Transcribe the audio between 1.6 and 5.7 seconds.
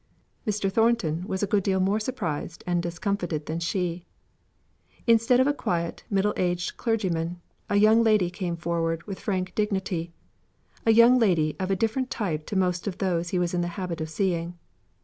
deal more surprised and discomfited than she. Instead of a